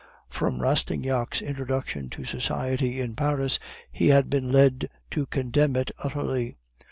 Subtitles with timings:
[0.29, 3.59] "From Rastignac's introduction to society in Paris,
[3.91, 6.57] he had been led to contemn it utterly.